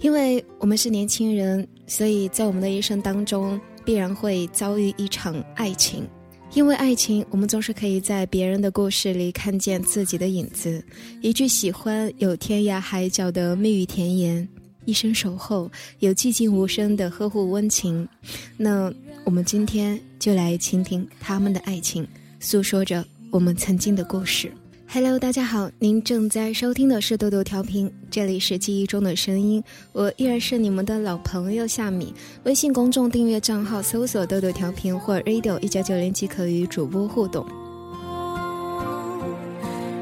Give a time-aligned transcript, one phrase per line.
[0.00, 6.08] 因为我们是年轻人，所以在我们的一生当中必然会遭遇一场爱情。
[6.54, 10.82] 因为爱情，我们总是可以在别人的故事里看见自己的影子。
[11.20, 14.44] 一句喜欢，有天涯海角的蜜语甜言；
[14.84, 18.08] 一生守候，有寂静无声的呵护温情。
[18.56, 18.92] 那
[19.24, 22.04] 我们今天就来倾听他们的爱情，
[22.40, 24.50] 诉说着我们曾经的故事。
[24.92, 29.62] Hello，大家好，您正在收听的是豆豆调频，这里是记忆中的声音，
[29.92, 32.12] 我依然是你们的老朋友夏米。
[32.42, 37.46] 微信公众订阅账号搜索“豆豆调频”或 “radio 一九九零”即可与主播互动。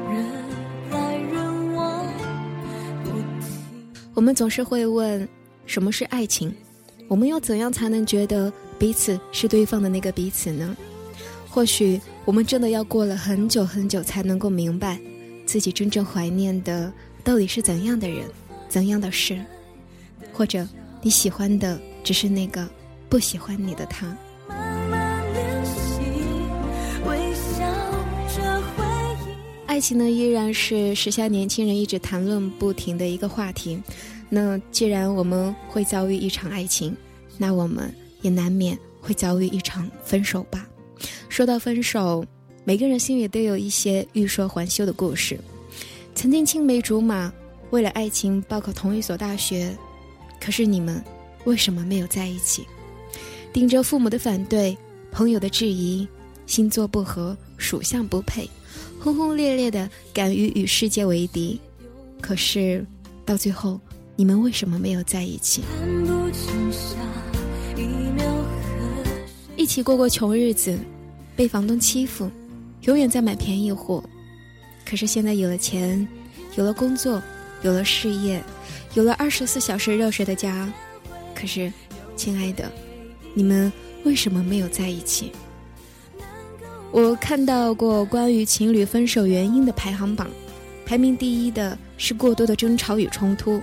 [0.09, 0.25] 人
[0.89, 2.07] 来人往
[4.15, 5.29] 我们总是会问，
[5.67, 6.51] 什么是爱情？
[7.07, 10.75] 我们又怎样才能觉得彼此是对方的那个彼此呢？
[11.49, 14.99] 或许我们真的要过了很久很久才能够明白，
[15.45, 18.23] 自己真正怀念的到底是怎样的人，
[18.69, 19.43] 怎样的事，
[20.31, 20.65] 或者
[21.01, 22.69] 你喜欢的只是那个
[23.09, 24.15] 不喜欢你的他。
[29.65, 33.81] 爱情呢，依然是时下年轻人一直谈论不停的一个话题。
[34.29, 36.95] 那既然我们会遭遇一场爱情，
[37.37, 40.68] 那我们也难免会遭遇一场分手吧。
[41.39, 42.21] 说到分手，
[42.65, 45.39] 每个人心里都有一些欲说还休的故事。
[46.13, 47.31] 曾经青梅竹马，
[47.69, 49.73] 为了爱情报考同一所大学，
[50.41, 51.01] 可是你们
[51.45, 52.67] 为什么没有在一起？
[53.53, 54.77] 顶着父母的反对、
[55.13, 56.05] 朋友的质疑、
[56.45, 58.45] 星座不合、属相不配，
[58.99, 61.57] 轰轰烈烈的敢于与世界为敌，
[62.19, 62.85] 可是
[63.23, 63.79] 到最后，
[64.17, 65.63] 你们为什么没有在一起？
[69.55, 70.77] 一起过过穷日子。
[71.39, 72.29] 被房东欺负，
[72.81, 74.03] 永远在买便宜货。
[74.85, 76.05] 可是现在有了钱，
[76.57, 77.23] 有了工作，
[77.61, 78.43] 有了事业，
[78.93, 80.69] 有了二十四小时热水的家。
[81.33, 81.71] 可是，
[82.17, 82.69] 亲爱的，
[83.33, 83.71] 你们
[84.03, 85.31] 为什么没有在一起？
[86.91, 90.29] 我看到过关于情侣分手原因的排行榜，
[90.85, 93.61] 排名第一的是过多的争吵与冲突。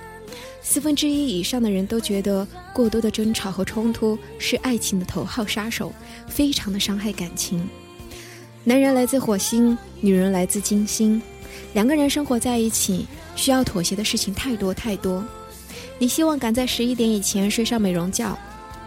[0.62, 5.92] 四分之一以上的人都觉得过多的争吵和冲突是爱情的头号杀手，
[6.28, 7.68] 非常的伤害感情。
[8.64, 11.22] 男人来自火星，女人来自金星，
[11.72, 15.24] 两个人生活在一起，需要妥协的事情太多太多。
[15.98, 18.36] 你希望赶在十一点以前睡上美容觉，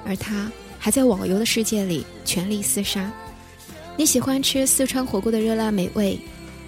[0.05, 3.09] 而他还在网游的世界里全力厮杀。
[3.95, 6.19] 你喜欢吃四川火锅的热辣美味，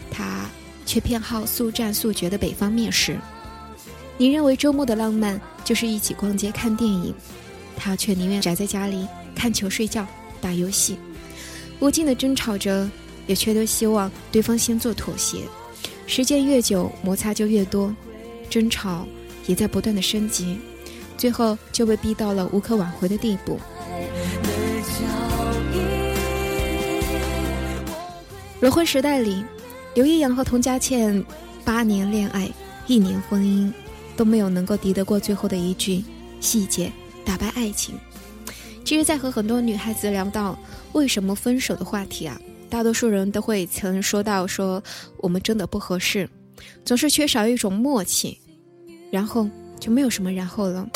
[0.10, 0.50] 他
[0.86, 3.18] 却偏好速战速决的北方面食。
[4.22, 7.12] 你认为周末的浪漫就是一起逛街看电影，
[7.76, 10.06] 他却宁愿宅在家里看球睡觉
[10.40, 10.96] 打游戏，
[11.80, 12.88] 无尽的争吵着，
[13.26, 15.40] 也却都希望对方先做妥协。
[16.06, 17.92] 时间越久，摩擦就越多，
[18.48, 19.08] 争吵
[19.48, 20.60] 也在不断的升级，
[21.18, 23.60] 最后就被逼到了无可挽回的地步。
[28.62, 29.44] 裸婚时代里，
[29.96, 31.26] 刘易阳和童佳倩
[31.66, 32.48] 八年恋爱，
[32.86, 33.74] 一年婚姻。
[34.22, 36.04] 都没有能够敌得过最后的一句
[36.40, 36.92] “细节
[37.26, 37.96] 打败爱情”。
[38.86, 40.56] 其实，在和很多女孩子聊到
[40.94, 42.40] 为什么分手的话题啊，
[42.70, 44.80] 大多数人都会曾说到说
[45.18, 46.30] 我们真的不合适，
[46.86, 48.38] 总是缺少一种默契，
[49.10, 49.50] 然后
[49.80, 50.88] 就没有什么然后了。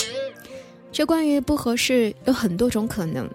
[0.92, 3.28] 这关于不合适有很多种可能，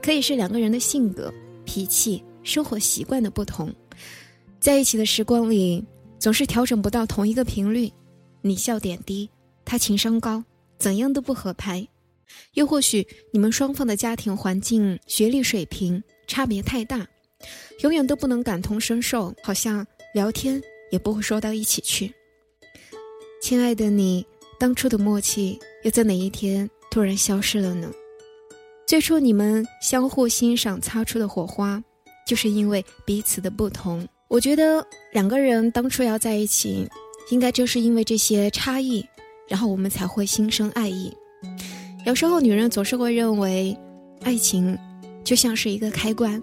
[0.00, 1.30] 可以是两个人的性格、
[1.66, 3.70] 脾气、生活习惯的不同，
[4.58, 5.84] 在一起的时光里
[6.18, 7.92] 总是调整不到同一个频率。
[8.40, 9.28] 你笑点低，
[9.64, 10.44] 他情商高，
[10.78, 11.86] 怎样都不合拍；
[12.54, 17.06] 又或许你们双方的家庭环境、学历水平差别太大，
[17.80, 22.12] 永远都不能感同身受，好像聊天也不会说到一起去。
[23.42, 24.24] 亲爱的你，
[24.58, 27.90] 当初的默契又在哪一天突然消失了呢？
[28.86, 31.82] 最初你们相互欣赏擦出的火花，
[32.26, 34.06] 就是因为彼此的不同。
[34.28, 36.88] 我觉得两个人当初要在一起。
[37.30, 39.04] 应该就是因为这些差异，
[39.48, 41.12] 然后我们才会心生爱意。
[42.06, 43.76] 有时候女人总是会认为，
[44.22, 44.76] 爱情
[45.24, 46.42] 就像是一个开关，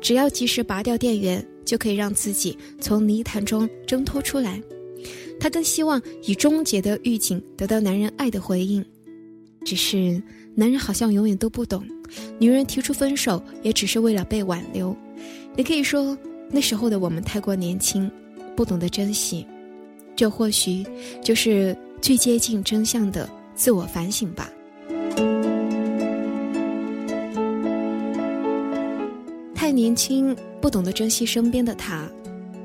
[0.00, 4.62] 只要及时拔掉电源，就可以让自己从泥潭中挣脱出来。
[5.38, 8.84] 她更希望以终结的预警得到男人爱的回应。
[9.64, 10.22] 只是
[10.54, 11.84] 男人好像永远都不懂，
[12.38, 14.96] 女人提出分手也只是为了被挽留。
[15.56, 16.16] 你可以说
[16.50, 18.10] 那时候的我们太过年轻，
[18.56, 19.46] 不懂得珍惜。
[20.22, 20.86] 这或许
[21.20, 24.48] 就是最接近真相的自我反省吧。
[29.52, 32.08] 太年轻，不懂得珍惜身边的他，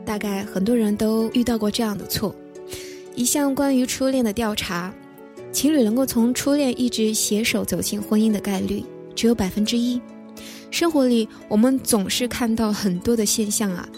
[0.05, 2.35] 大概很多人都遇到过这样的错。
[3.15, 4.93] 一项关于初恋的调查，
[5.51, 9.99] 情侣能够从初恋一直携手走进婚姻的概率只有百分之一。
[10.69, 13.89] 生活里，我们总是看到很多的现象啊，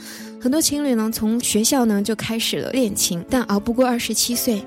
[0.42, 4.64] 很多情侣呢从学校呢就开始了恋情，但熬不过二十七岁，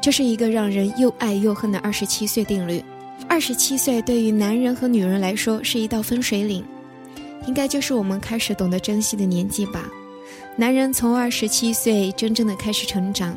[0.00, 2.82] 这是一个让人又爱又恨的二十七岁定律。
[3.28, 6.64] 二十七岁对于男人和女人来说是一道分水岭，
[7.46, 9.88] 应该就是我们开始懂得珍惜的年纪吧。
[10.56, 13.36] 男人从二十七岁真正的开始成长，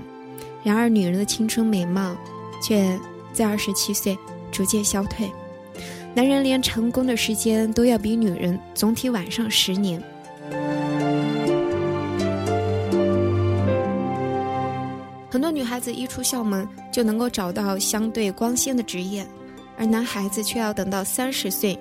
[0.64, 2.16] 然而女人的青春美貌。
[2.64, 2.96] 却
[3.34, 4.16] 在二十七岁
[4.52, 5.32] 逐渐消退，
[6.14, 10.00] 男人连成功的时间都要比女人总体晚上十年。
[15.52, 19.26] 女孩子一出校门就能够找到相对光鲜的职业，
[19.78, 21.78] 而男孩子却要等到三十岁，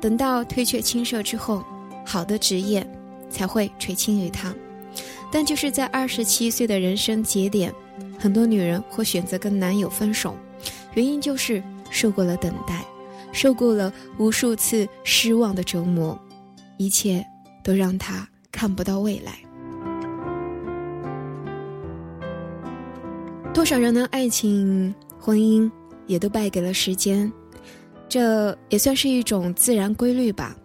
[0.00, 1.64] 等到退却青涩之后，
[2.04, 2.84] 好的职业
[3.28, 4.54] 才会垂青于他。
[5.30, 7.72] 但就是在二十七岁的人生节点。
[8.18, 10.36] 很多女人会选择跟男友分手，
[10.94, 12.84] 原因就是受过了等待，
[13.32, 16.18] 受过了无数次失望的折磨，
[16.76, 17.24] 一切
[17.62, 19.32] 都让她看不到未来。
[23.52, 25.70] 多少人的爱情、婚姻
[26.06, 27.30] 也都败给了时间，
[28.08, 30.56] 这也算是一种自然规律吧。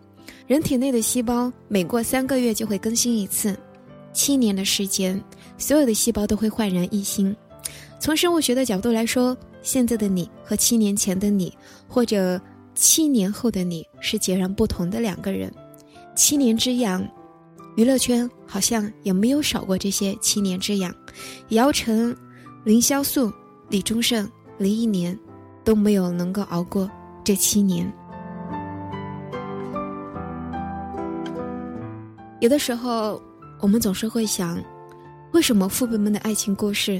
[0.45, 3.57] 人体内的细胞每过三个月就会更新一次，
[4.13, 5.21] 七年的时间，
[5.57, 7.35] 所有的细胞都会焕然一新。
[7.99, 11.51] 从生物学的角度来说，现在的你和七年前的你，
[11.87, 12.39] 或者
[12.75, 15.51] 七年后的你是截然不同的两个人。
[16.15, 17.05] 七年之痒，
[17.75, 20.93] 娱乐圈好像也没有少过这些七年之痒。
[21.49, 22.15] 姚晨、
[22.65, 23.31] 凌潇肃、
[23.69, 24.27] 李宗盛、
[24.57, 25.17] 林忆莲
[25.63, 26.89] 都没有能够熬过
[27.23, 27.85] 这七年。
[32.41, 33.21] 有的时候，
[33.59, 34.59] 我们总是会想，
[35.31, 36.99] 为什么父辈们的爱情故事？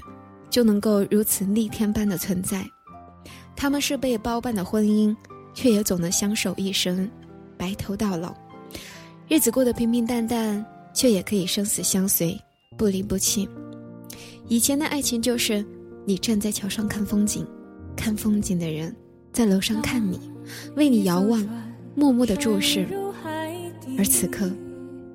[0.51, 2.63] 就能够如此逆天般的存在，
[3.55, 5.15] 他们是被包办的婚姻，
[5.55, 7.09] 却也总能相守一生，
[7.57, 8.35] 白头到老，
[9.27, 10.63] 日子过得平平淡淡，
[10.93, 12.39] 却也可以生死相随，
[12.77, 13.49] 不离不弃。
[14.47, 15.65] 以前的爱情就是
[16.05, 17.45] 你站在桥上看风景，
[17.95, 18.95] 看风景的人
[19.33, 20.19] 在楼上看你，
[20.75, 21.45] 为你遥望，
[21.95, 22.87] 默默的注视，
[23.97, 24.51] 而此刻，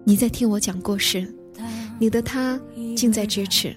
[0.05, 1.27] 你在听我讲故事，
[1.99, 2.61] 你的他
[2.97, 3.75] 近在咫尺。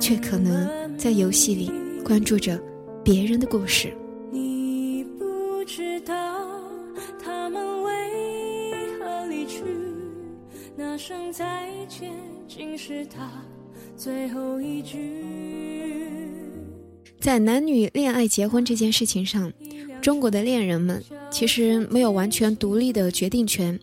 [0.00, 1.70] 却可能在游戏里
[2.02, 2.58] 关注着
[3.04, 3.94] 别人的故事。
[4.32, 6.14] 你不知道
[7.22, 7.92] 他们为
[8.98, 9.62] 何离去，
[10.74, 12.10] 那声再见
[12.48, 13.30] 竟是他
[13.96, 15.24] 最后一句。
[17.18, 19.50] 在男女恋爱结婚这件事情上，
[20.02, 23.80] 中国的恋人们其实没有完全独立的决定权。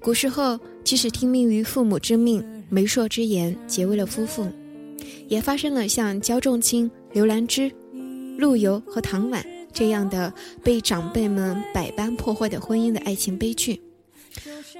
[0.00, 4.48] 古时候，即使听命于父母之命、媒妁之言，结为了夫妇。
[5.28, 7.70] 也发生了像焦仲卿、刘兰芝、
[8.38, 10.32] 陆游和唐婉这样的
[10.62, 13.80] 被长辈们百般破坏的婚姻的爱情悲剧，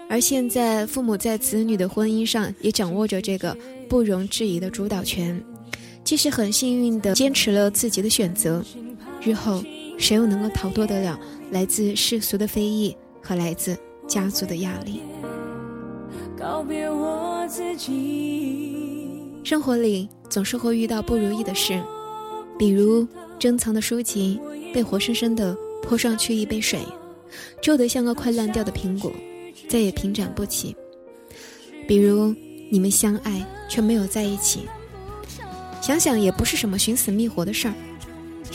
[0.09, 3.57] 而现在父母在子女的婚姻上也掌握着这个
[3.89, 5.43] 不容置疑的主导权，
[6.05, 8.65] 即使很幸运地坚持了自己的选择，
[9.21, 9.63] 日后
[9.99, 11.19] 谁又能够逃脱得了
[11.51, 13.77] 来自世俗的非议和来自
[14.07, 15.01] 家族的压力？
[16.39, 19.03] 告别我自己。
[19.43, 21.83] 生活里总是会遇到不如意的事，
[22.59, 23.07] 比如
[23.38, 24.38] 珍藏的书籍
[24.73, 26.81] 被活生生的泼上去一杯水，
[27.61, 29.12] 皱得像个快烂掉的苹果，
[29.69, 30.75] 再也平展不起；
[31.87, 32.35] 比如
[32.71, 34.67] 你们相爱却没有在一起，
[35.83, 37.75] 想想也不是什么寻死觅活的事儿，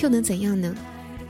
[0.01, 0.75] 又能怎样呢？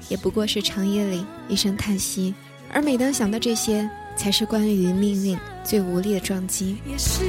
[0.10, 2.34] 也不过是长夜里一声叹息。
[2.74, 6.78] 而每当想到这些，才是关于命运最无力的撞击。
[6.86, 7.24] 也是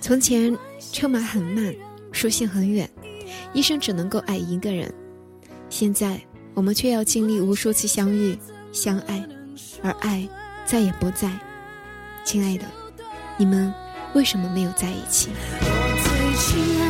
[0.00, 0.56] 从前
[0.92, 1.74] 车马很慢，
[2.12, 2.88] 书信很远，
[3.54, 4.92] 一生只能够爱一个人。
[5.70, 6.20] 现在
[6.52, 8.36] 我们却要经历无数次相遇、
[8.74, 9.24] 相爱，
[9.84, 10.28] 而爱
[10.66, 11.30] 再也不在。
[12.24, 12.64] 亲爱的，
[13.36, 13.72] 你们
[14.14, 15.30] 为什么没有在一起？
[15.60, 16.83] 最亲爱